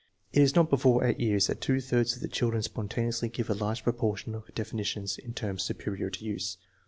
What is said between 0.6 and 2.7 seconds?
before 8 years that two thirds of the children